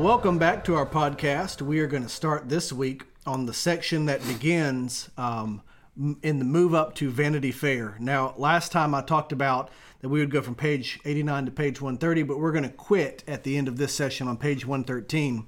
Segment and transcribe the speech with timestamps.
[0.00, 1.60] welcome back to our podcast.
[1.60, 5.60] We are going to start this week on the section that begins um,
[6.22, 7.96] in the move up to Vanity Fair.
[8.00, 11.82] Now, last time I talked about that we would go from page 89 to page
[11.82, 15.46] 130, but we're going to quit at the end of this session on page 113.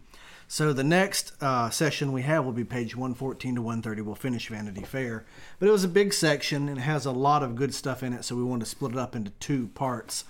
[0.48, 4.02] So the next uh, session we have will be page 114 to 130.
[4.02, 5.24] We'll finish Vanity Fair.
[5.60, 8.12] But it was a big section and it has a lot of good stuff in
[8.12, 10.24] it, so we wanted to split it up into two parts.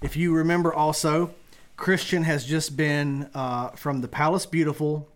[0.00, 1.34] If you remember also,
[1.80, 5.08] Christian has just been uh, from the Palace Beautiful.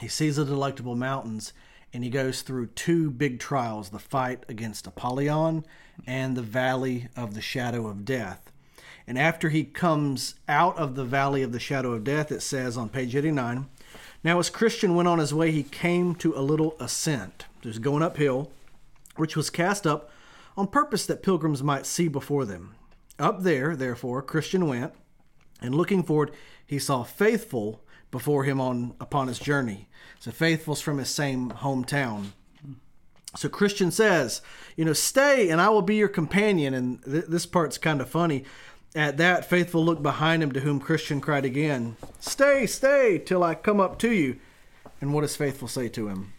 [0.00, 1.52] He sees the delectable mountains
[1.92, 5.66] and he goes through two big trials the fight against Apollyon
[6.06, 8.50] and the Valley of the Shadow of Death.
[9.06, 12.78] And after he comes out of the Valley of the Shadow of Death, it says
[12.78, 13.66] on page 89
[14.24, 17.44] Now, as Christian went on his way, he came to a little ascent.
[17.60, 18.50] There's going uphill,
[19.16, 20.10] which was cast up
[20.56, 22.74] on purpose that pilgrims might see before them.
[23.18, 24.94] Up there, therefore, Christian went,
[25.60, 26.32] and looking forward,
[26.66, 29.88] he saw faithful before him on upon his journey.
[30.18, 32.32] So faithful's from his same hometown.
[33.36, 34.40] So Christian says,
[34.76, 36.74] you know, stay and I will be your companion.
[36.74, 38.44] And th- this part's kind of funny.
[38.94, 43.54] At that, Faithful looked behind him, to whom Christian cried again, Stay, stay, till I
[43.54, 44.38] come up to you.
[45.02, 46.32] And what does Faithful say to him?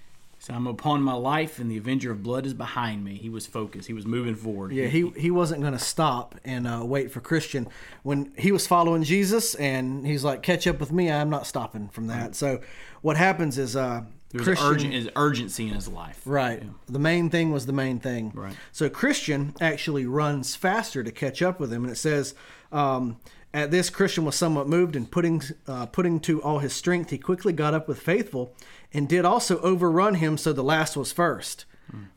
[0.48, 3.16] So I'm upon my life, and the Avenger of Blood is behind me.
[3.16, 3.86] He was focused.
[3.86, 4.72] He was moving forward.
[4.72, 7.67] Yeah, he, he wasn't going to stop and uh, wait for Christian.
[8.03, 11.90] When he was following Jesus and he's like, Catch up with me, I'm not stopping
[11.90, 12.34] from that.
[12.34, 12.62] So
[13.02, 14.68] what happens is uh, There's Christian.
[14.68, 16.22] urgent, is urgency in his life.
[16.23, 16.64] Right.
[16.86, 18.31] The main thing was the main thing.
[18.34, 18.56] Right.
[18.72, 22.36] So Christian actually runs faster to catch up with him, and it says,
[22.72, 23.18] um,
[23.58, 27.17] "At this, Christian was somewhat moved, and putting uh, putting to all his strength, he
[27.17, 28.53] quickly got up with Faithful,
[28.94, 31.66] and did also overrun him, so the last was first.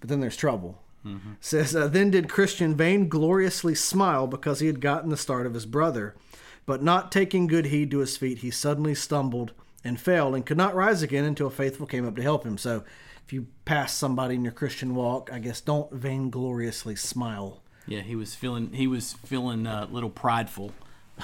[0.01, 0.83] But then there's trouble."
[1.41, 5.65] Says, uh, then did Christian vaingloriously smile because he had gotten the start of his
[5.65, 6.15] brother.
[6.67, 9.53] But not taking good heed to his feet, he suddenly stumbled
[9.83, 12.59] and fell and could not rise again until Faithful came up to help him.
[12.59, 12.85] So
[13.25, 17.63] if you pass somebody in your Christian walk, I guess don't vaingloriously smile.
[17.87, 20.73] Yeah, he was feeling he was feeling uh, a little prideful,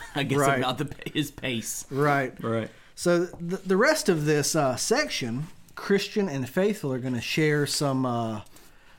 [0.14, 0.58] I guess, Right.
[0.58, 1.84] about the his pace.
[1.90, 2.32] Right.
[2.42, 2.70] Right.
[2.94, 7.66] So the, the rest of this uh, section, Christian and Faithful are going to share
[7.66, 8.40] some uh,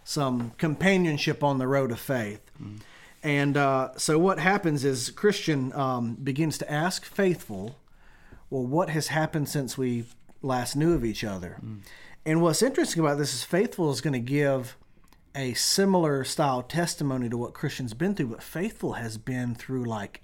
[0.04, 2.42] some companionship on the road of faith.
[3.24, 7.76] And uh, so what happens is Christian um, begins to ask Faithful,
[8.50, 10.06] well, what has happened since we
[10.42, 11.58] last knew of each other?
[12.26, 14.78] And what's interesting about this is Faithful is going to give
[15.36, 20.22] a similar style testimony to what Christian's been through, but Faithful has been through like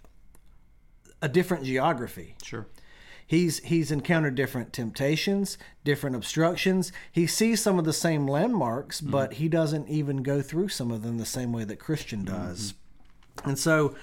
[1.24, 2.36] a different geography.
[2.44, 2.68] Sure.
[3.26, 6.92] he's he's encountered different temptations different obstructions.
[7.12, 11.02] He sees some of the same landmarks but he doesn't even go through some of
[11.02, 12.76] them the same way that christian does.
[13.46, 13.96] And so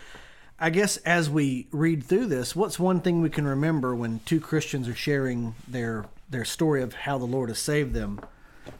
[0.59, 4.41] i guess as we read through this what's one thing we can remember when two
[4.41, 8.21] christians are sharing their their story of how the lord has saved them?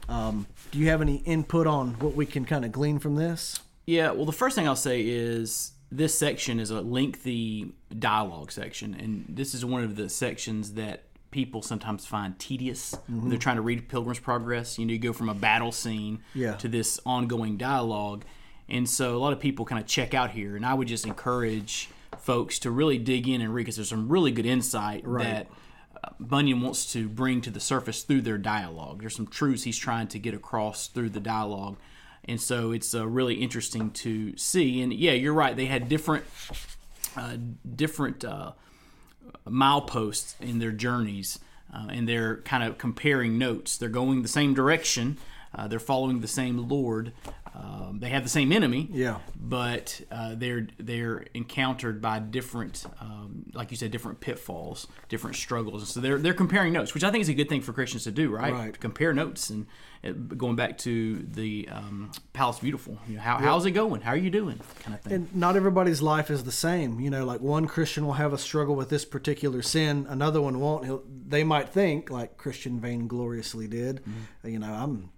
[0.09, 3.59] Um, do you have any input on what we can kind of glean from this?
[3.85, 8.93] Yeah, well, the first thing I'll say is this section is a lengthy dialogue section,
[8.93, 13.55] and this is one of the sections that people sometimes find tedious when they're trying
[13.55, 14.77] to read Pilgrim's Progress.
[14.77, 16.55] You know, you go from a battle scene Yeah.
[16.57, 18.25] to this ongoing dialogue,
[18.69, 20.55] and so a lot of people kind of check out here.
[20.55, 24.09] And I would just encourage folks to really dig in and read because there's some
[24.09, 25.47] really good insight that.
[26.03, 29.01] uh, Bunyan wants to bring to the surface through their dialogue.
[29.01, 31.77] There's some truths he's trying to get across through the dialogue,
[32.25, 34.81] and so it's uh, really interesting to see.
[34.81, 36.25] And yeah, you're right; they had different,
[37.15, 37.37] uh,
[37.75, 38.53] different uh,
[39.47, 41.39] mileposts in their journeys,
[41.73, 43.77] uh, and they're kind of comparing notes.
[43.77, 45.17] They're going the same direction.
[45.53, 47.11] Uh, they're following the same Lord.
[47.53, 49.17] Um, they have the same enemy, Yeah.
[49.35, 55.81] but uh, they're they're encountered by different, um, like you said, different pitfalls, different struggles.
[55.81, 58.05] And so they're they're comparing notes, which I think is a good thing for Christians
[58.05, 58.53] to do, right?
[58.53, 58.79] Right.
[58.79, 59.65] Compare notes and
[60.01, 62.97] uh, going back to the um, Palace Beautiful.
[63.07, 63.99] You know, how, how's it going?
[63.99, 64.61] How are you doing?
[64.79, 65.13] Kind of thing.
[65.13, 67.01] And not everybody's life is the same.
[67.01, 70.61] You know, like one Christian will have a struggle with this particular sin, another one
[70.61, 70.85] won't.
[70.85, 74.01] He'll, they might think, like Christian vaingloriously did,
[74.45, 75.09] you know, I'm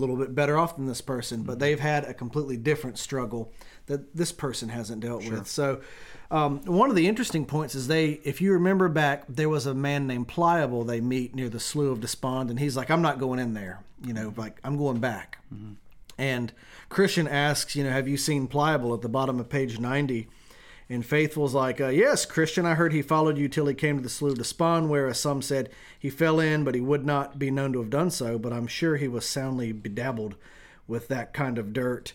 [0.00, 1.60] little bit better off than this person, but mm-hmm.
[1.60, 3.52] they've had a completely different struggle
[3.86, 5.46] that this person hasn't dealt with.
[5.46, 5.80] So,
[6.30, 9.74] um, one of the interesting points is they, if you remember back, there was a
[9.74, 13.18] man named Pliable they meet near the Slough of Despond, and he's like, I'm not
[13.18, 13.80] going in there.
[14.04, 14.40] You know, mm-hmm.
[14.40, 15.38] like, I'm going back.
[15.54, 15.74] Mm-hmm.
[16.16, 16.52] And
[16.88, 20.28] Christian asks, you know, have you seen Pliable at the bottom of page 90?
[20.88, 24.02] And Faithful's like, uh, yes, Christian, I heard he followed you till he came to
[24.02, 27.38] the Slough of Despond, where, as some said, he fell in, but he would not
[27.38, 28.38] be known to have done so.
[28.38, 30.34] But I'm sure he was soundly bedabbled
[30.86, 32.12] with that kind of dirt.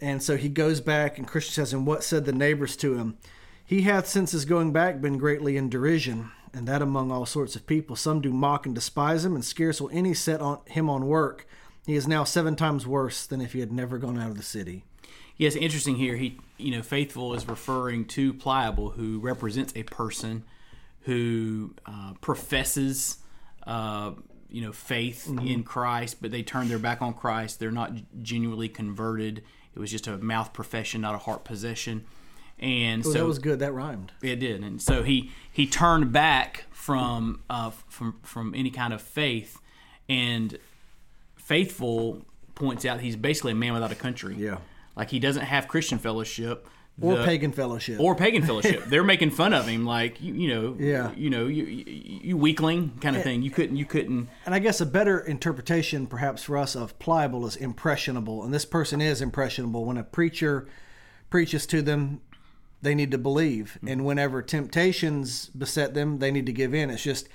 [0.00, 3.16] And so he goes back, and Christian says, And what said the neighbors to him?
[3.64, 7.54] He hath since his going back been greatly in derision, and that among all sorts
[7.54, 7.94] of people.
[7.94, 11.46] Some do mock and despise him, and scarce will any set on him on work.
[11.86, 14.42] He is now seven times worse than if he had never gone out of the
[14.42, 14.84] city.
[15.40, 16.16] Yes, interesting here.
[16.16, 20.44] He, you know, faithful is referring to pliable, who represents a person
[21.04, 23.16] who uh, professes,
[23.66, 24.10] uh,
[24.50, 25.46] you know, faith Mm-hmm.
[25.46, 27.58] in Christ, but they turn their back on Christ.
[27.58, 27.92] They're not
[28.22, 29.42] genuinely converted.
[29.74, 32.04] It was just a mouth profession, not a heart possession.
[32.58, 33.60] And so that was good.
[33.60, 34.12] That rhymed.
[34.20, 39.00] it did, and so he he turned back from uh, from from any kind of
[39.00, 39.58] faith,
[40.06, 40.58] and
[41.36, 42.20] faithful
[42.54, 44.34] points out he's basically a man without a country.
[44.36, 44.58] Yeah.
[44.96, 46.66] Like he doesn't have Christian fellowship
[47.00, 47.98] Or The- pagan fellowship.
[48.00, 48.84] or pagan fellowship.
[48.86, 51.12] They're making fun of him, like you, you know, Yeah.
[51.16, 51.84] you know, you, you,
[52.22, 53.42] you weakling kind of thing.
[53.42, 54.28] You couldn't, you couldn't.
[54.44, 58.42] And I guess a better interpretation, perhaps for us, of pliable is impressionable.
[58.44, 59.84] And this person is impressionable.
[59.86, 60.66] When a preacher
[61.30, 62.20] preaches to them,
[62.82, 63.78] they need to believe.
[63.80, 63.88] Hmm.
[63.88, 66.90] And whenever temptations beset them, they need to give in.
[66.90, 67.28] It's just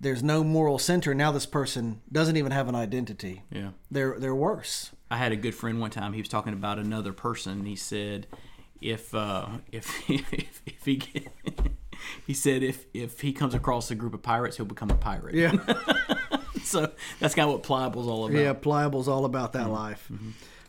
[0.00, 1.14] there's no moral center.
[1.14, 3.42] Now this person doesn't even have an identity.
[3.50, 3.70] Yeah.
[3.90, 4.90] They're they're worse.
[5.10, 6.12] I had a good friend one time.
[6.12, 7.64] He was talking about another person.
[7.64, 8.26] He said,
[8.80, 11.02] if uh, if if, if he
[12.26, 15.34] he said if if he comes across a group of pirates, he'll become a pirate.
[15.34, 15.52] Yeah.
[16.62, 16.90] so
[17.20, 18.38] that's kind of what pliable's all about.
[18.38, 20.10] Yeah, pliable's all about that life.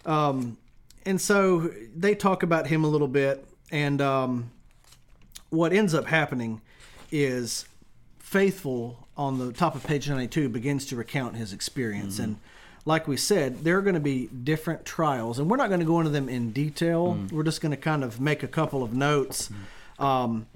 [0.06, 0.57] Um,
[1.06, 4.51] and so they talk about him a little bit, and um,
[5.50, 6.62] what ends up happening
[7.12, 7.65] is
[8.19, 12.38] faithful on the top of page 92 begins to recount his experience and
[12.86, 15.86] like we said there are going to be different trials and we're not going to
[15.86, 18.94] go into them in detail we're just going to kind of make a couple of
[18.94, 19.50] notes
[20.00, 20.48] um,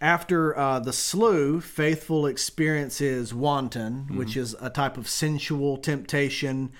[0.00, 6.72] after uh, the slew, Faithful experiences wanton, which is a type of sensual temptation.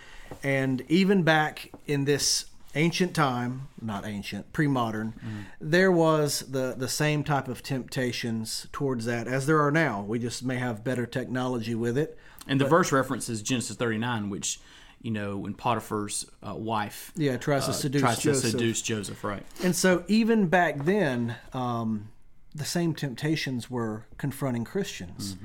[0.43, 5.15] And even back in this ancient time, not ancient, pre modern,
[5.61, 10.03] there was the, the same type of temptations towards that as there are now.
[10.03, 12.19] We just may have better technology with it.
[12.47, 14.61] And the verse references Genesis 39, which
[15.01, 18.43] you know when Potiphar's uh, wife Yeah, tries to uh, seduce tries Joseph.
[18.43, 19.43] to seduce Joseph, right?
[19.63, 22.09] And so, even back then, um,
[22.55, 25.37] the same temptations were confronting Christians.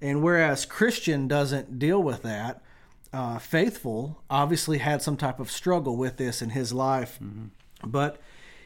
[0.00, 2.60] And whereas Christian doesn't deal with that,
[3.12, 7.18] uh, Faithful obviously had some type of struggle with this in his life,
[7.84, 8.20] but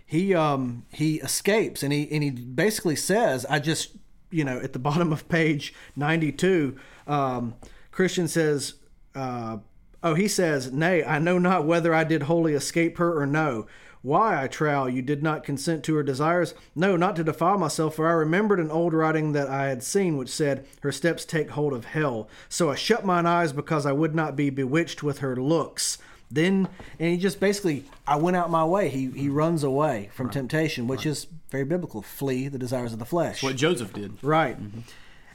[0.06, 3.90] he um, he escapes and he and he basically says, "I just
[4.30, 7.54] you know at the bottom of page ninety two, um,
[7.90, 8.74] Christian says."
[9.14, 9.58] Uh,
[10.02, 13.66] Oh, he says, Nay, I know not whether I did wholly escape her or no.
[14.00, 16.54] Why, I trow, you did not consent to her desires?
[16.74, 20.16] No, not to defile myself, for I remembered an old writing that I had seen,
[20.16, 22.28] which said, Her steps take hold of hell.
[22.48, 25.98] So I shut mine eyes because I would not be bewitched with her looks.
[26.30, 26.68] Then,
[27.00, 28.88] and he just basically, I went out my way.
[28.88, 32.02] He, he runs away from temptation, which is very biblical.
[32.02, 33.42] Flee the desires of the flesh.
[33.42, 34.22] What Joseph did.
[34.22, 34.56] Right.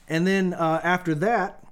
[0.07, 1.63] And then uh, after that,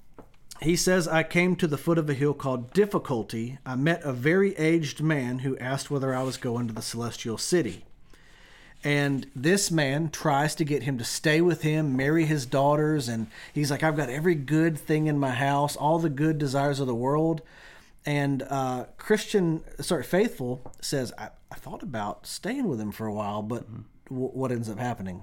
[0.61, 3.57] he says, I came to the foot of a hill called Difficulty.
[3.65, 7.39] I met a very aged man who asked whether I was going to the celestial
[7.39, 7.85] city.
[8.83, 13.27] And this man tries to get him to stay with him, marry his daughters, and
[13.53, 16.87] he's like, I've got every good thing in my house, all the good desires of
[16.87, 17.41] the world.
[18.05, 23.13] And uh, Christian, sorry, Faithful says, I, I thought about staying with him for a
[23.13, 23.65] while, but
[24.09, 25.21] w- what ends up happening?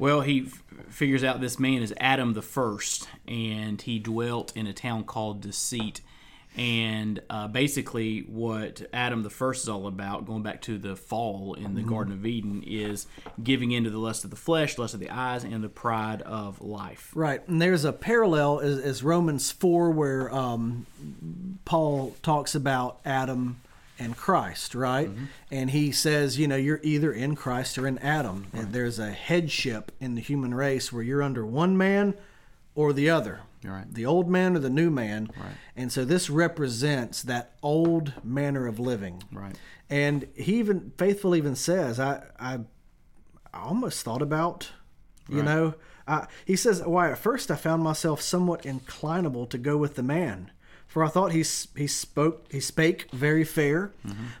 [0.00, 4.66] Well, he f- figures out this man is Adam the first, and he dwelt in
[4.66, 6.00] a town called Deceit.
[6.56, 11.52] And uh, basically, what Adam the first is all about, going back to the fall
[11.52, 13.06] in the Garden of Eden, is
[13.42, 16.62] giving into the lust of the flesh, lust of the eyes, and the pride of
[16.62, 17.12] life.
[17.14, 20.86] Right, and there's a parallel as, as Romans four where um,
[21.66, 23.60] Paul talks about Adam
[24.00, 25.08] and Christ, right?
[25.08, 25.24] Mm-hmm.
[25.52, 28.48] And he says, you know, you're either in Christ or in Adam.
[28.52, 32.14] And there's a headship in the human race where you're under one man
[32.74, 33.42] or the other.
[33.62, 33.92] Right.
[33.92, 35.30] The old man or the new man.
[35.36, 35.52] Right.
[35.76, 39.22] And so this represents that old manner of living.
[39.30, 39.54] Right.
[39.90, 42.60] And he even faithful even says, I I,
[43.52, 44.70] I almost thought about,
[45.28, 45.74] you know,
[46.08, 50.02] I, he says, why at first I found myself somewhat inclinable to go with the
[50.02, 50.50] man,
[50.90, 51.44] for I thought he
[51.76, 53.92] he spoke he spake very fair,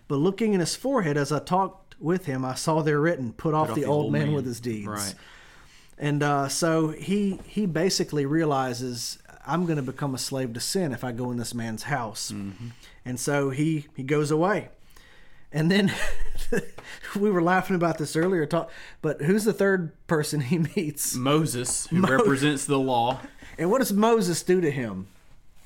[0.08, 3.54] but looking in his forehead as I talked with him, I saw there written, "Put,
[3.54, 5.14] off, the, old, man, with his deeds." Right.
[5.96, 10.90] And uh, so he he basically realizes I'm going to become a slave to sin
[10.90, 12.32] if I go in this man's house,
[13.04, 14.70] and so he he goes away.
[15.52, 15.92] And then
[17.18, 18.70] we were laughing about this earlier, talk,
[19.02, 21.14] but who's the third person he meets?
[21.14, 23.20] Moses, who represents the law,
[23.58, 25.08] And what does Moses do to him?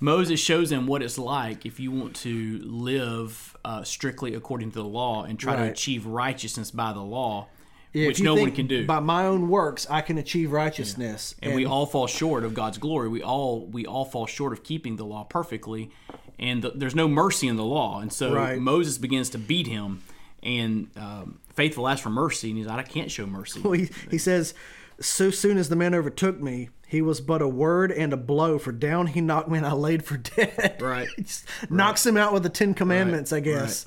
[0.05, 4.75] Moses shows him what it's like if you want to live uh, strictly according to
[4.75, 7.49] the law and try to achieve righteousness by the law.
[7.95, 8.85] Yeah, which no one can do.
[8.87, 11.37] By my own works, I can achieve righteousness.
[11.41, 13.09] and, we all fall short of God's glory.
[13.09, 15.91] We all we all fall short of keeping the law perfectly,
[16.39, 18.01] and the, there's no mercy in the law.
[18.01, 18.59] And so Right.
[18.59, 20.03] Moses begins to beat him,
[20.43, 23.61] and um, faithful asks for mercy, and he's like, I can't show mercy.
[23.65, 24.55] Well, he, he says,
[25.01, 28.59] So soon as the man overtook me, he was but a word and a blow,
[28.59, 30.79] for down he knocked me and I laid for dead.
[30.81, 31.09] Right.
[31.17, 33.87] He just knocks him out with the Ten Commandments, I guess.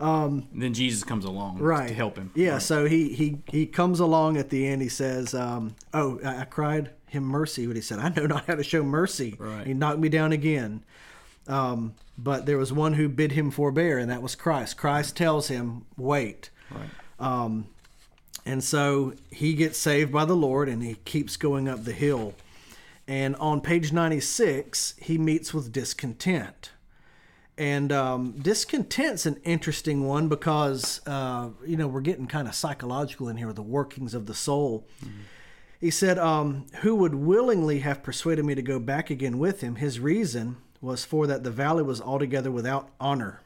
[0.00, 1.88] And then Jesus comes along Right.
[1.88, 2.30] to help him.
[2.34, 2.62] Yeah, Right.
[2.62, 4.80] so he, he, he comes along at the end.
[4.82, 8.46] He says, um, Oh, I, I cried him mercy, but he said, I know not
[8.46, 9.36] how to show mercy.
[9.38, 9.66] Right.
[9.66, 10.82] He knocked me down again.
[11.46, 14.76] Um, but there was one who bid him forbear, and that was Christ.
[14.76, 16.50] Christ tells him, Wait.
[16.70, 16.88] Right.
[17.18, 17.66] Um,
[18.46, 22.34] and so he gets saved by the Lord and he keeps going up the hill.
[23.06, 26.70] And on page 96, he meets with discontent.
[27.58, 33.28] And um, discontent's an interesting one because, uh, you know, we're getting kind of psychological
[33.28, 34.86] in here with the workings of the soul.
[35.78, 39.76] He said, um, Who would willingly have persuaded me to go back again with him?
[39.76, 43.42] His reason was for that the valley was altogether without honor.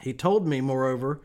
[0.00, 1.20] He told me, moreover,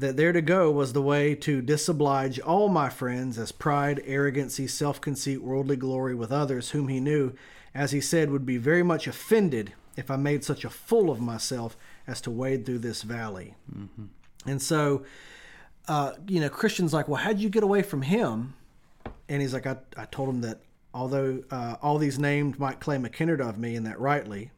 [0.00, 4.66] that there to go was the way to disoblige all my friends as pride, arrogancy,
[4.66, 7.34] self conceit, worldly glory with others whom he knew,
[7.74, 11.20] as he said, would be very much offended if I made such a fool of
[11.20, 11.76] myself
[12.06, 13.54] as to wade through this valley.
[13.72, 14.06] Mm-hmm.
[14.46, 15.04] And so,
[15.86, 18.54] uh, you know, Christians like, well, how'd you get away from him?
[19.28, 20.60] And he's like, I, I told him that
[20.94, 24.50] although uh, all these named might claim a kindred of me, and that rightly,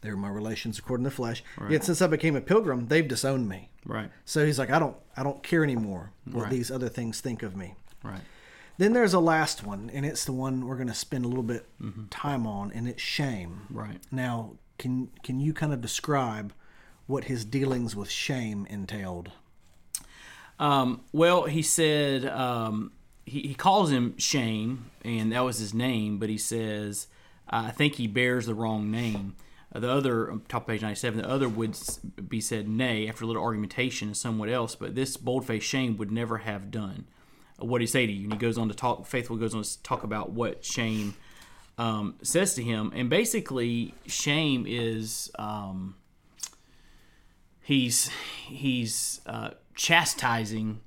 [0.00, 1.44] they're my relations according to the flesh.
[1.70, 3.70] Yet since I became a pilgrim, they've disowned me.
[3.84, 4.10] Right.
[4.24, 6.50] So he's like, I don't, I don't care anymore what Right.
[6.50, 7.74] these other things think of me.
[8.02, 8.20] Right.
[8.78, 11.42] Then there's a last one, and it's the one we're going to spend a little
[11.42, 11.66] bit
[12.10, 13.62] time on, and it's shame.
[13.70, 13.98] Right.
[14.10, 16.52] Now, can can you kind of describe
[17.06, 19.30] what his dealings with shame entailed?
[20.58, 22.92] Um, well, he said um,
[23.26, 27.08] he, he calls him Shame, and that was his name, but he says,
[27.48, 29.34] I think he bears the wrong name.
[29.74, 31.76] The other, um, top of page 97, the other would
[32.28, 36.10] be said nay after a little argumentation and somewhat else, but this bold-faced Shame would
[36.10, 37.06] never have done.
[37.60, 38.24] Uh, what he say to you?
[38.24, 41.14] And he goes on to talk, Faithful goes on to talk about what Shame
[41.78, 42.92] um, says to him.
[42.94, 45.30] And basically, Shame is.
[45.38, 45.96] Um,
[47.62, 48.10] he's
[48.46, 50.80] he's uh, chastising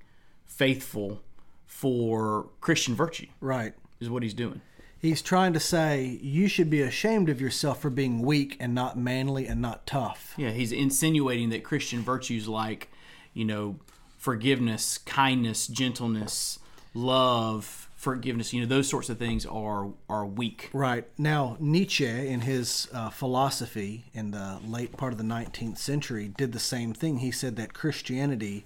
[0.45, 1.21] faithful
[1.65, 3.73] for Christian virtue Right.
[3.99, 4.61] is what he's doing.
[5.05, 8.97] He's trying to say you should be ashamed of yourself for being weak and not
[8.97, 10.33] manly and not tough.
[10.35, 12.89] Yeah, he's insinuating that Christian virtues like
[13.31, 13.75] you know
[14.17, 16.57] forgiveness, kindness, gentleness,
[16.95, 20.71] love, forgiveness, you know those sorts of things are are weak.
[20.73, 21.07] Right.
[21.19, 26.51] Now, Nietzsche, in his uh, philosophy in the late part of the 19th century, did
[26.51, 27.19] the same thing.
[27.19, 28.65] He said that Christianity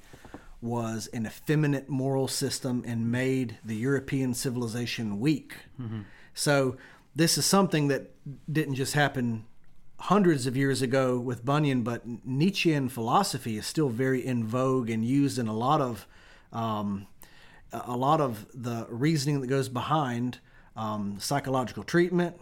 [0.61, 5.55] was an effeminate moral system and made the European civilization weak.
[6.33, 6.77] So,
[7.15, 8.11] this is something that
[8.51, 9.45] didn't just happen
[9.97, 15.03] hundreds of years ago with Bunyan, but Nietzschean philosophy is still very in vogue and
[15.03, 16.07] used in a lot of.
[16.51, 17.07] Um,
[17.71, 20.39] a a lot of the reasoning that goes behind
[20.75, 22.39] um, psychological treatment,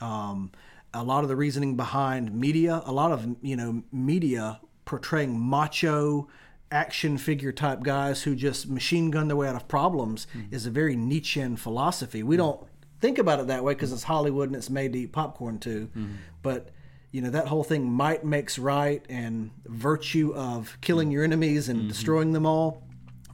[0.00, 0.50] um,
[0.92, 6.28] a lot of the reasoning behind media, a lot of you know media portraying macho
[6.70, 10.54] action figure type guys who just machine gun their way out of problems mm-hmm.
[10.54, 12.22] is a very Nietzschean philosophy.
[12.22, 12.44] We mm-hmm.
[12.44, 12.66] don't
[13.00, 15.88] think about it that way because it's Hollywood and it's made to eat popcorn too,
[15.96, 16.14] mm-hmm.
[16.42, 16.70] but
[17.12, 21.88] you know that whole thing might makes right and virtue of killing your enemies and
[21.88, 22.82] destroying them all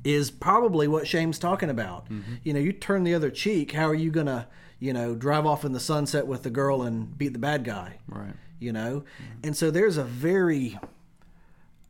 [0.04, 2.06] is probably what shame's talking about.
[2.44, 4.46] You know, you turn the other cheek, how are you going to,
[4.78, 7.98] you know, drive off in the sunset with the girl and beat the bad guy?
[8.08, 8.34] Right.
[8.58, 9.04] You know?
[9.44, 10.78] And so there's a very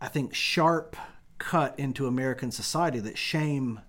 [0.00, 0.96] I think sharp
[1.42, 3.80] cut into American society that shame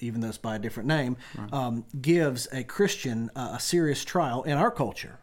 [0.00, 1.16] even though it's by a different name,
[1.52, 5.18] um, gives a Christian uh, a serious trial in our culture.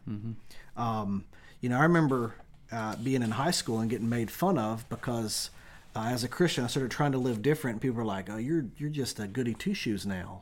[0.76, 1.24] Um,
[1.60, 2.34] you know, I remember
[2.70, 5.50] uh, being in high school and getting made fun of because
[5.94, 7.80] uh, as a Christian, I started trying to live different.
[7.80, 10.40] People were like, "Oh, you're you're just a goody two shoes now,"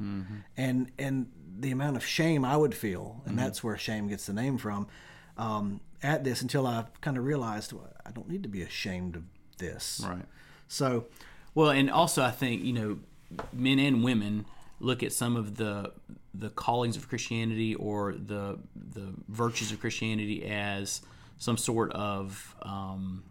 [0.56, 4.32] and and the amount of shame I would feel, and that's where shame gets the
[4.32, 4.88] name from.
[5.38, 9.14] Um, at this, until I kind of realized well, I don't need to be ashamed
[9.16, 9.22] of
[9.58, 10.02] this.
[10.04, 10.26] Right.
[10.68, 11.06] So,
[11.54, 12.98] Well, and also I think you know,
[13.52, 14.46] men and women
[14.80, 15.92] look at some of the
[16.34, 21.00] the callings of Christianity or the the virtues of Christianity as
[21.38, 23.22] some sort of um,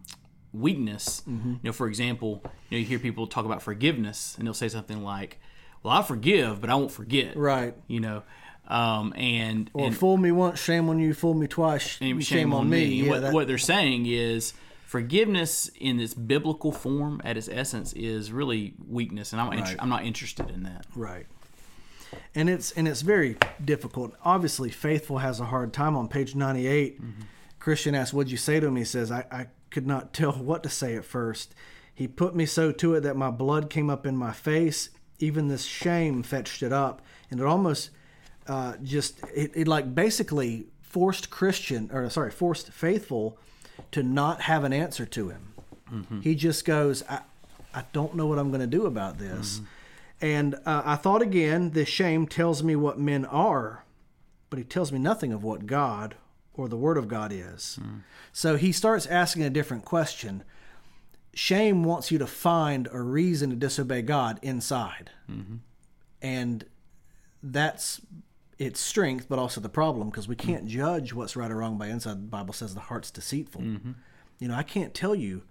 [0.53, 1.23] weakness.
[1.27, 4.69] You know, for example, you know, you hear people talk about forgiveness, and they'll say
[4.69, 5.39] something like,
[5.81, 7.75] "Well, I forgive, but I won't forget." right.
[7.87, 8.23] You know,
[8.67, 11.13] um, and Or and fool me once, shame on you.
[11.13, 12.85] Fool me twice, shame, shame, on me.
[12.85, 14.53] Yeah, what, that- what they're saying is
[14.93, 19.89] forgiveness in its biblical form, at its essence, is really weakness, and I'm inter- I'm
[19.89, 20.85] not interested in that.
[20.95, 21.25] Right.
[22.35, 23.35] And it's and it's very
[23.65, 24.13] difficult.
[24.23, 25.95] Obviously, faithful has a hard time.
[25.95, 27.01] On page ninety eight,
[27.57, 30.61] Christian asks, "What'd you say to him?" He says, I, "I could not tell what
[30.61, 31.55] to say at first.
[31.91, 34.91] He put me so to it that my blood came up in my face.
[35.17, 37.89] Even this shame fetched it up, and it almost
[38.45, 43.39] uh, just it, it like basically forced Christian or sorry forced faithful
[43.91, 45.53] to not have an answer to him.
[45.91, 46.21] Mm-hmm.
[46.21, 47.21] He just goes, I,
[47.73, 49.55] I don't know what I'm going to do about this.
[49.55, 49.65] Mm-hmm.
[50.21, 53.83] And uh, I thought again, this shame tells me what men are,
[54.49, 56.15] but he tells me nothing of what God
[56.53, 57.79] or the Word of God is.
[57.81, 58.01] Mm.
[58.31, 60.43] So he starts asking a different question.
[61.33, 65.09] Shame wants you to find a reason to disobey God inside.
[65.29, 65.55] Mm-hmm.
[66.21, 66.65] And
[67.41, 67.99] that's
[68.57, 71.87] its strength, but also the problem because we can't judge what's right or wrong by
[71.87, 72.13] inside.
[72.13, 73.61] The Bible says the heart's deceitful.
[73.61, 73.91] Mm-hmm.
[74.39, 75.43] You know, I can't tell you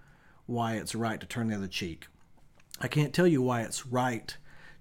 [0.47, 2.07] why it's right to turn the other cheek.
[2.81, 4.37] I can't tell you why it's right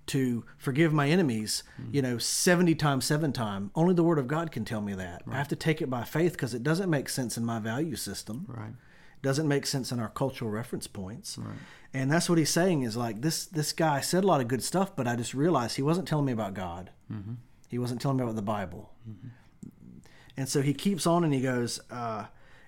[0.07, 1.95] to forgive my enemies, mm-hmm.
[1.95, 3.71] you know, 70 times, seven times.
[3.75, 5.23] Only the Word of God can tell me that.
[5.29, 7.95] I have to take it by faith because it doesn't make sense in my value
[7.95, 8.45] system.
[8.47, 8.73] Right.
[9.21, 11.37] Doesn't make sense in our cultural reference points.
[11.37, 11.55] Right.
[11.93, 14.63] And that's what he's saying is like this this guy said a lot of good
[14.63, 16.89] stuff, but I just realized he wasn't telling me about God.
[17.11, 17.33] Mm-hmm.
[17.71, 18.91] He wasn't telling me about the Bible.
[20.35, 22.25] And so he keeps on and he goes, uh,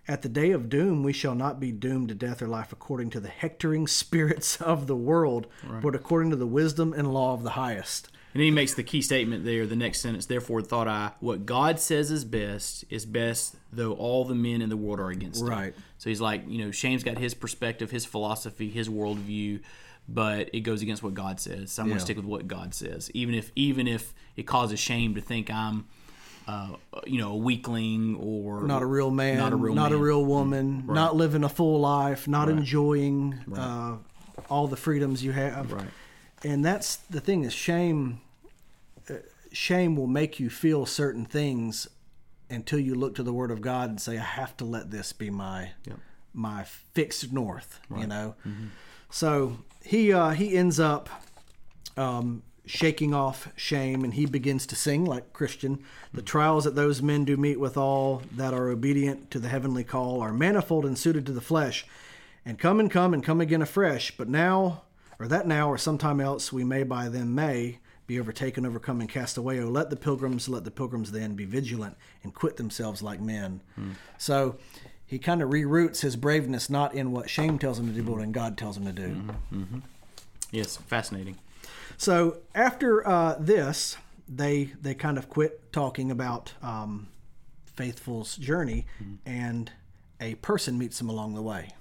[0.07, 3.10] At the day of doom, we shall not be doomed to death or life according
[3.12, 5.48] to the hectoring spirits of the world,
[5.81, 8.07] but according to the wisdom and law of the highest.
[8.33, 10.25] And then he makes the key statement there, the next sentence.
[10.25, 14.69] Therefore, thought I, what God says is best is best, though all the men in
[14.69, 15.45] the world are against it.
[15.45, 15.75] Right.
[16.00, 19.62] So he's like, you know, Shame's got his perspective, his philosophy, his worldview,
[20.07, 21.72] but it goes against what God says.
[21.72, 24.79] So I'm going to stick with what God says, even if even if it causes
[24.79, 25.86] Shame to think I'm,
[26.48, 26.69] uh,
[27.05, 30.25] you know, a weakling or Not a real man, not a real, not a real
[30.25, 33.95] woman, not living a full life, not enjoying uh,
[34.50, 35.72] all the freedoms you have.
[35.72, 35.88] Right.
[36.43, 38.19] And that's the thing is shame.
[39.10, 39.15] Uh,
[39.51, 41.88] shame will make you feel certain things
[42.49, 45.13] until you look to the Word of God and say, "I have to let this
[45.13, 45.99] be my Yep.
[46.34, 48.36] my fixed north." You know.
[49.13, 51.08] So he uh, he ends up
[51.95, 55.84] um, shaking off shame and he begins to sing like Christian.
[56.12, 59.84] The trials that those men do meet with all that are obedient to the heavenly
[59.84, 61.86] call are manifold and suited to the flesh,
[62.43, 64.17] and come and come and come again afresh.
[64.17, 64.82] But now,
[65.19, 69.08] or that now, or sometime else, we may by them may be overtaken, overcome, and
[69.08, 69.60] cast away.
[69.60, 73.62] Oh, let the pilgrims, let the pilgrims then be vigilant and quit themselves like men.
[74.17, 74.56] So.
[75.13, 78.17] He kind of reroutes his braveness not in what shame tells him to do, but
[78.17, 79.21] what God tells him to do.
[80.49, 81.38] Yes, fascinating.
[81.97, 83.95] So after uh, this,
[84.28, 87.10] they they kind of quit talking about um,
[87.76, 88.88] Faithful's journey,
[89.23, 89.71] and
[90.19, 91.73] a person meets him along the way.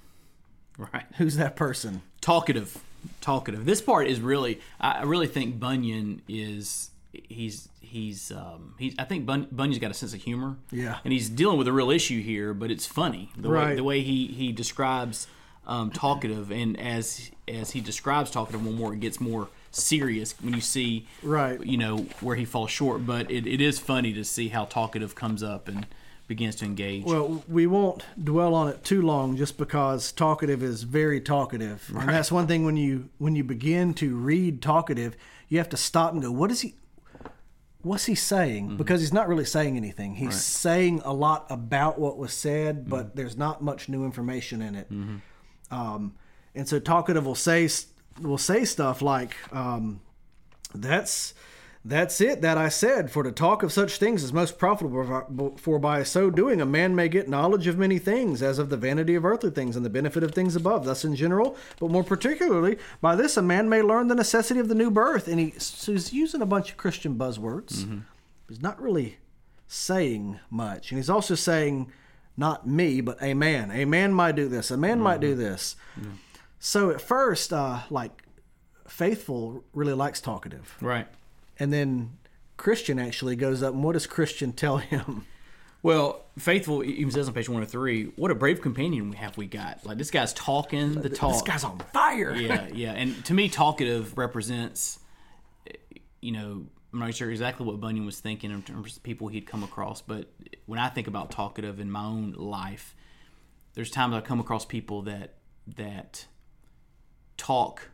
[0.76, 1.06] Right.
[1.16, 2.02] Who's that person?
[2.20, 2.84] talkative
[3.20, 9.04] talkative this part is really I really think bunyan is he's he's um he's i
[9.04, 10.98] think Bun, bunyan's got a sense of humor Yeah.
[11.04, 14.00] and he's dealing with a real issue here but it's funny the way the way
[14.00, 15.26] he he describes
[15.66, 20.54] um talkative and as as he describes talkative one more it gets more serious when
[20.54, 21.62] you see Right.
[21.64, 25.14] you know where he falls short but it, it is funny to see how talkative
[25.14, 25.86] comes up and
[26.28, 30.84] begins to engage Well, we won't dwell on it too long, just because talkative is
[30.84, 35.14] very talkative, and that's one thing when you when you begin to read talkative,
[35.50, 36.74] you have to stop and go, "What is he?
[37.82, 40.14] What's he saying?" Because he's not really saying anything.
[40.14, 44.74] He's saying a lot about what was said, but there's not much new information in
[44.74, 44.88] it.
[45.70, 46.14] Um,
[46.54, 47.68] and so talkative will say
[48.20, 50.00] will say stuff like, um,
[50.74, 51.34] "That's."
[51.84, 53.10] That's it that I said.
[53.10, 56.94] For to talk of such things is most profitable, for by so doing a man
[56.94, 59.90] may get knowledge of many things, as of the vanity of earthly things and the
[59.90, 60.84] benefit of things above.
[60.84, 64.68] Thus, in general, but more particularly, by this a man may learn the necessity of
[64.68, 65.26] the new birth.
[65.26, 68.02] And he, so he's using a bunch of Christian buzzwords.
[68.48, 69.18] He's not really
[69.66, 70.92] saying much.
[70.92, 71.90] And he's also saying,
[72.36, 73.72] not me, but a man.
[73.72, 74.70] A man might do this.
[74.70, 75.74] A man might do this.
[76.60, 78.22] So at first, uh, like,
[78.86, 80.76] Faithful really likes talkative.
[80.80, 81.08] right
[81.62, 82.18] And then
[82.56, 85.26] Christian actually goes up, and what does Christian tell him?
[85.80, 89.36] Well, faithful even says on page one of three, what a brave companion we have
[89.36, 89.86] we got.
[89.86, 91.34] Like this guy's talking the talk.
[91.34, 92.34] This guy's on fire.
[92.34, 92.92] yeah, yeah.
[92.94, 94.98] And to me, talkative represents,
[96.20, 99.46] you know, I'm not sure exactly what Bunyan was thinking in terms of people he'd
[99.46, 100.32] come across, but
[100.66, 102.96] when I think about talkative in my own life,
[103.74, 105.34] there's times I come across people that
[105.76, 106.26] that
[107.36, 107.90] talk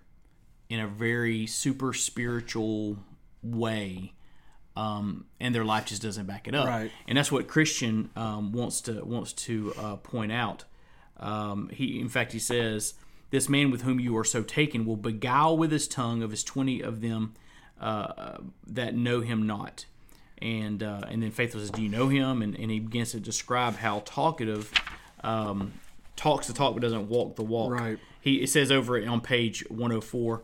[0.70, 2.96] in a very super spiritual
[3.42, 4.12] way
[4.76, 6.90] um, and their life just doesn't back it up Right.
[7.08, 10.64] and that's what christian um, wants to wants to uh, point out
[11.20, 12.94] Um, he, in fact, he says,
[13.30, 16.44] "This man with whom you are so taken will beguile with his tongue of his
[16.44, 17.34] twenty of them
[17.80, 19.86] uh, that know him not."
[20.40, 23.18] And uh, and then Faithful says, "Do you know him?" And, and he begins to
[23.20, 24.72] describe how talkative
[25.24, 25.72] um,
[26.14, 27.72] talks the talk but doesn't walk the walk.
[27.72, 27.98] Right.
[28.20, 30.40] He it says over on page 104,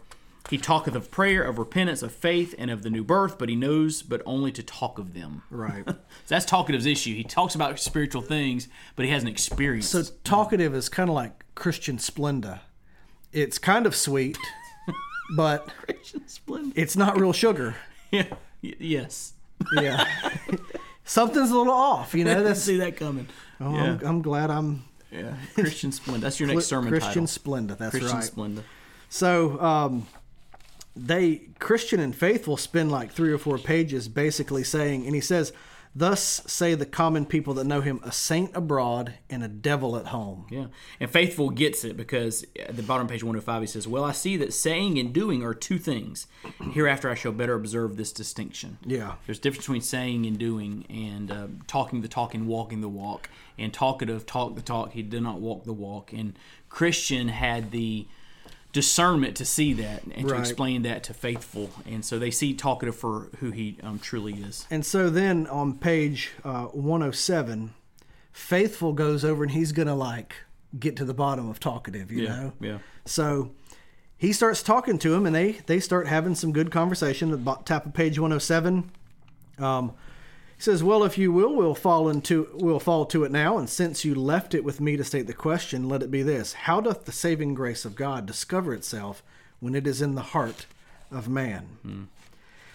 [0.51, 3.57] he talketh of prayer, of repentance, of faith, and of the new birth, but he
[3.57, 5.43] knows but only to talk of them.
[5.51, 5.85] Right.
[6.27, 7.15] So that's talkative's issue.
[7.15, 9.91] He talks about spiritual things, but he hasn't experienced.
[9.91, 12.61] So talkative is kind of like Christian Splenda.
[13.31, 14.39] It's kind of sweet,
[15.37, 15.69] but
[16.27, 16.73] Splendid.
[16.77, 17.77] it's not real sugar.
[18.11, 18.27] Yeah.
[18.63, 19.35] Y- yes.
[19.75, 20.07] Yeah.
[21.05, 22.43] Something's a little off, you know.
[22.43, 23.27] That's see that coming.
[23.61, 23.83] oh, yeah.
[23.83, 25.35] I'm, I'm glad I'm yeah.
[25.55, 26.21] Christian Splenda.
[26.21, 27.53] That's your next sermon Christian title.
[27.53, 27.77] Splenda.
[27.77, 28.25] That's Christian right.
[28.31, 28.63] Splenda.
[29.09, 30.07] So um,
[30.97, 35.53] they Christian and faithful spend like three or four pages basically saying, and he says,
[35.95, 40.07] "Thus say the common people that know him, a saint abroad and a devil at
[40.07, 40.67] home." Yeah.
[41.01, 44.13] And Faithful gets it because at the bottom of page 105 he says, Well, I
[44.13, 46.29] see that saying and doing are two things.
[46.73, 48.79] Hereafter I shall better observe this distinction.
[48.85, 49.15] Yeah.
[49.27, 52.89] There's a difference between saying and doing and uh, talking the talk and walking the
[52.89, 53.29] walk.
[53.59, 56.13] And talkative talk the talk, he did not walk the walk.
[56.13, 58.07] And Christian had the
[58.75, 61.71] discernment to see that and to explain that to Faithful.
[61.87, 64.67] And so they see talkative for who he um, truly is.
[64.69, 67.73] And so then on page uh, 107,
[68.33, 70.35] faithful goes over and he's gonna like
[70.79, 72.53] get to the bottom of talkative, you know.
[72.61, 72.79] Yeah.
[73.05, 73.53] So
[74.17, 77.55] he starts talking to him, and they they start having some good conversation at the
[77.65, 78.91] top of page 107.
[79.59, 79.93] Um,
[80.57, 83.59] he says, "Well, if you will, we'll fall into we'll fall to it now.
[83.59, 86.53] And since you left it with me to state the question, let it be this:
[86.53, 89.23] How doth the saving grace of God discover itself
[89.61, 90.67] when it is in the heart
[91.11, 92.03] of man?" Hmm.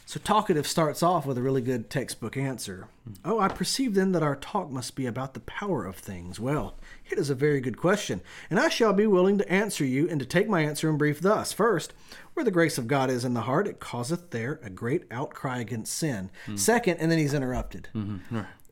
[0.09, 2.87] So talkative starts off with a really good textbook answer.
[3.23, 6.39] Oh, I perceive then that our talk must be about the power of things.
[6.39, 6.73] Well,
[7.11, 10.19] it is a very good question, and I shall be willing to answer you and
[10.19, 11.53] to take my answer in brief thus.
[11.53, 11.93] First,
[12.33, 15.59] where the grace of God is in the heart, it causeth there a great outcry
[15.59, 16.31] against sin.
[16.55, 17.89] Second, and then he's interrupted.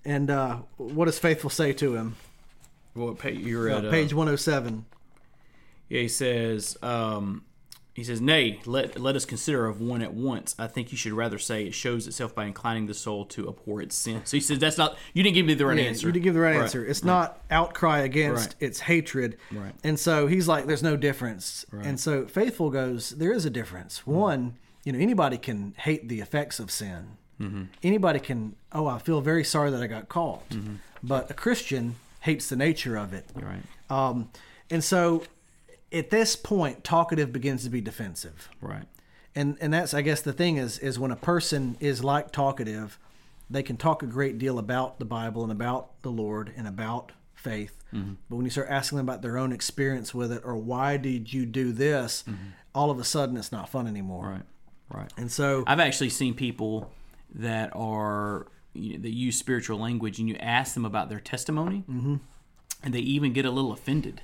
[0.04, 2.16] And uh, what does Faithful say to him?
[2.96, 4.86] Well, pa- you're at uh, Page 107.
[5.88, 7.44] Yeah, he says, um,
[7.98, 10.54] he says, Nay, let, let us consider of one at once.
[10.60, 13.82] I think you should rather say it shows itself by inclining the soul to abhor
[13.82, 14.22] its sin.
[14.24, 16.06] So he says, that's not, you didn't give me the right Yeah, answer.
[16.06, 16.86] You didn't give the right, Right, answer.
[16.86, 18.56] It's not outcry against, Right.
[18.60, 19.38] it's hatred.
[19.52, 19.74] Right.
[19.84, 21.66] And so he's like, there's no difference.
[21.72, 23.98] And so Faithful goes, there is a difference.
[23.98, 24.12] Hmm.
[24.12, 27.18] One, you know, anybody can hate the effects of sin.
[27.42, 27.64] Mm-hmm.
[27.82, 30.48] Anybody can, oh, I feel very sorry that I got caught.
[30.50, 30.76] Mm-hmm.
[31.02, 33.26] But a Christian hates the nature of it.
[33.36, 33.64] You're right.
[33.90, 34.30] Um,
[34.70, 35.24] and so
[35.92, 38.86] at this point, talkative begins to be defensive Right.
[39.36, 43.00] and and that's I guess the thing is is when a person is like talkative,
[43.50, 47.12] they can talk a great deal about the Bible and about the Lord and about
[47.36, 47.74] faith.
[47.94, 51.32] But when you start asking them about their own experience with it or why did
[51.34, 52.24] you do this,
[52.76, 54.28] all of a sudden it's not fun anymore.
[54.28, 55.00] Right.
[55.00, 55.14] Right.
[55.18, 56.92] And so I've actually seen people
[57.36, 61.84] that are, you know, that use spiritual language and you ask them about their testimony
[61.90, 62.16] Mm-hmm.
[62.84, 64.22] and they even get a little offended.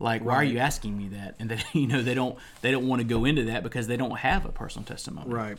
[0.00, 1.36] Like, why are you asking me that?
[1.38, 3.96] And they, you know, they don't, they don't want to go into that because they
[3.96, 5.32] don't have a personal testimony.
[5.32, 5.58] Right.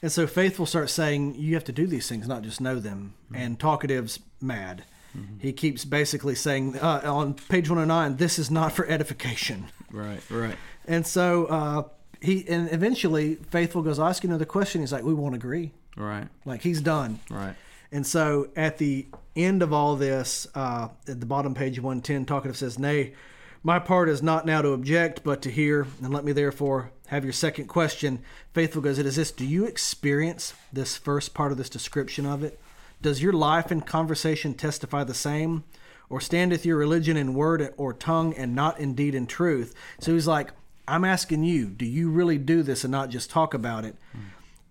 [0.00, 3.14] And so faithful starts saying you have to do these things, not just know them.
[3.32, 4.84] And talkative's mad.
[5.38, 9.66] He keeps basically saying uh, on page 109, this is not for edification.
[9.90, 10.20] Right.
[10.30, 10.56] Right.
[10.86, 11.82] And so uh,
[12.20, 14.80] he, and eventually faithful goes ask another question.
[14.80, 15.72] He's like, we won't agree.
[15.96, 16.28] Right.
[16.44, 17.20] Like he's done.
[17.30, 17.54] Right.
[17.90, 22.56] And so at the end of all this, uh, at the bottom page 110, talkative
[22.56, 23.12] says, Nay,
[23.62, 27.24] my part is not now to object, but to hear, and let me therefore have
[27.24, 28.20] your second question.
[28.52, 32.42] Faithful goes, It is this Do you experience this first part of this description of
[32.42, 32.60] it?
[33.00, 35.64] Does your life and conversation testify the same?
[36.08, 39.74] Or standeth your religion in word or tongue and not in deed and truth?
[39.98, 40.50] So he's like,
[40.86, 43.96] I'm asking you, do you really do this and not just talk about it?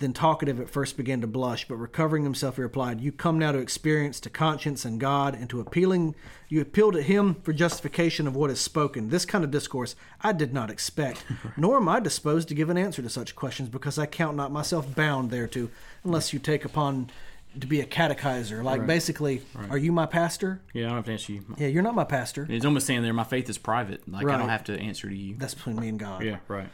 [0.01, 3.51] Then talkative at first began to blush, but recovering himself, he replied, You come now
[3.51, 6.15] to experience, to conscience and God, and to appealing
[6.49, 9.09] you appeal to him for justification of what is spoken.
[9.09, 11.23] This kind of discourse I did not expect,
[11.55, 14.51] nor am I disposed to give an answer to such questions, because I count not
[14.51, 15.69] myself bound thereto,
[16.03, 17.11] unless you take upon
[17.59, 18.63] to be a catechizer.
[18.63, 20.61] Like basically, are you my pastor?
[20.73, 20.85] Yeah.
[20.85, 21.45] I don't have to answer you.
[21.57, 22.47] Yeah, you're not my pastor.
[22.49, 24.09] It's almost saying there, my faith is private.
[24.09, 25.35] Like, I don't have to answer to you.
[25.37, 26.23] That's between me and God.
[26.23, 26.37] Yeah.
[26.47, 26.69] Right.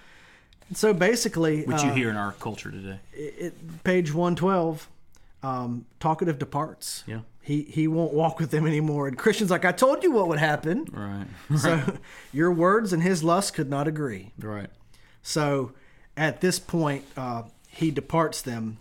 [0.74, 3.00] So basically, Which uh, you hear in our culture today.
[3.14, 4.88] it, page 112
[5.44, 7.20] um, talkative departs Yeah.
[7.42, 10.40] he he won't walk with them anymore and christian's like i told you what would
[10.40, 11.28] happen Right.
[11.58, 11.98] so
[12.34, 14.70] your words and his lust could not agree right.
[15.22, 15.74] so
[16.18, 18.78] at this point uh, he departs them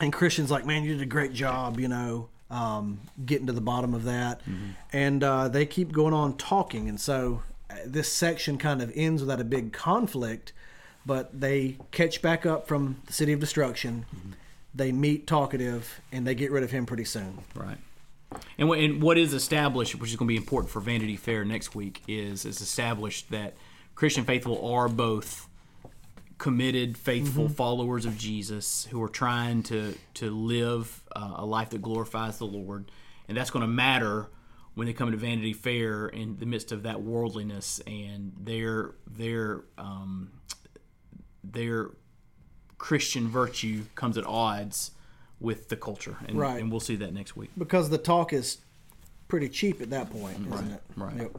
[0.00, 3.62] and christian's like man you did a great job you know um, getting to the
[3.62, 4.42] bottom of that.
[4.92, 6.86] And uh, they keep going on talking.
[6.86, 10.52] And so uh, this section kind of ends without a big conflict,
[11.04, 14.06] but they catch back up from the city of destruction.
[14.74, 17.38] They meet Talkative, and they get rid of him pretty soon.
[17.54, 17.78] Right.
[18.56, 21.44] And what, and what is established, which is going to be important for Vanity Fair
[21.44, 23.54] next week, is is established that
[23.94, 25.48] Christian faithful are both
[26.38, 31.82] committed, faithful followers of Jesus who are trying to to live uh, a life that
[31.82, 32.90] glorifies the Lord,
[33.28, 34.28] and that's going to matter
[34.74, 39.64] when they come to Vanity Fair in the midst of that worldliness and their their
[39.76, 40.30] um,
[41.44, 41.90] their
[42.78, 44.92] Christian virtue comes at odds
[45.40, 46.60] with the culture, and, Right.
[46.60, 47.50] and we'll see that next week.
[47.58, 48.58] because the talk is
[49.28, 50.82] pretty cheap at that point, isn't it?
[50.96, 51.16] right.
[51.16, 51.36] Yep.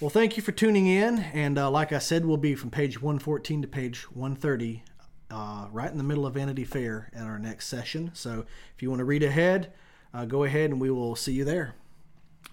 [0.00, 3.00] Well, thank you for tuning in, and uh, like I said, we'll be from page
[3.00, 4.82] 114 to page 130,
[5.30, 8.10] uh, right in the middle of Vanity Fair at our next session.
[8.14, 9.72] So, if you want to read ahead,
[10.12, 11.74] uh, go ahead, and we will see you there.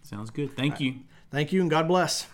[0.04, 0.56] Sounds good.
[0.56, 0.95] Thank you.
[1.32, 2.28] Thank you, and God bless.